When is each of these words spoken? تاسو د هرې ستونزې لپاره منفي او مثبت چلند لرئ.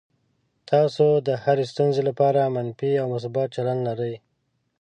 تاسو 0.69 1.05
د 1.27 1.29
هرې 1.43 1.65
ستونزې 1.73 2.01
لپاره 2.09 2.51
منفي 2.55 2.91
او 3.01 3.07
مثبت 3.13 3.47
چلند 3.55 3.81
لرئ. 3.87 4.15